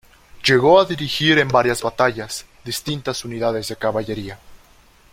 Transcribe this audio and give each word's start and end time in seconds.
Llegó 0.43 0.79
a 0.79 0.85
dirigir 0.85 1.37
en 1.37 1.47
varias 1.49 1.83
batallas, 1.83 2.47
distintas 2.63 3.23
unidades 3.23 3.67
de 3.67 3.75
caballería. 3.75 4.39